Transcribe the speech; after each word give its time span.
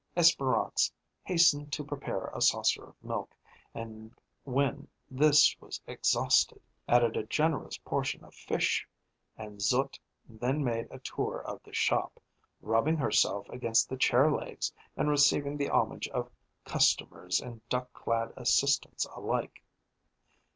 Espérance 0.17 0.91
hastened 1.21 1.71
to 1.71 1.83
prepare 1.83 2.31
a 2.33 2.41
saucer 2.41 2.85
of 2.85 2.95
milk, 3.03 3.35
and, 3.71 4.11
when 4.45 4.87
this 5.11 5.55
was 5.59 5.79
exhausted, 5.85 6.59
added 6.87 7.15
a 7.15 7.23
generous 7.27 7.77
portion 7.77 8.23
of 8.23 8.33
fish, 8.33 8.87
and 9.37 9.61
Zut 9.61 9.99
then 10.27 10.63
made 10.63 10.87
a 10.89 10.97
tour 10.97 11.43
of 11.43 11.61
the 11.61 11.71
shop, 11.73 12.19
rubbing 12.61 12.97
herself 12.97 13.47
against 13.49 13.89
the 13.89 13.95
chair 13.97 14.31
legs, 14.31 14.73
and 14.97 15.07
receiving 15.07 15.55
the 15.55 15.69
homage 15.69 16.07
of 16.07 16.31
customers 16.65 17.39
and 17.39 17.61
duck 17.69 17.93
clad 17.93 18.33
assistants 18.35 19.05
alike. 19.15 19.61